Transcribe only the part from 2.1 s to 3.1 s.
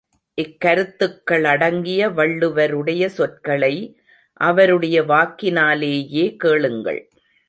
வள்ளுவருடைய